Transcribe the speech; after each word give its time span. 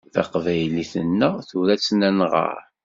Taqbaylit-nneɣ, 0.13 1.33
tura 1.49 1.71
ad 1.73 1.79
tt-nɣeṛ. 1.81 2.57